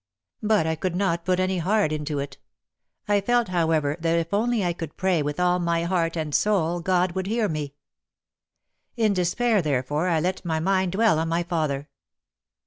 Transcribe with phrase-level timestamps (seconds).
[0.41, 2.39] But I could not put any heart into it.
[3.07, 6.79] I felt, however, that if I only could pray with all my heart and soul,
[6.79, 7.75] God would hear me.
[8.97, 11.87] In despair, therefore, I let my mind dwell on my father.